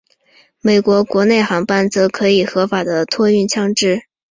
[0.61, 4.01] 美国国内航班则可以合法的托运枪支。